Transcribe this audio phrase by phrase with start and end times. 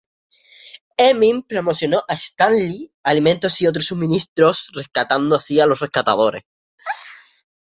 [0.97, 6.41] Emin proporcionó a Stanley alimentos y otros suministros, rescatando así los "rescatadores".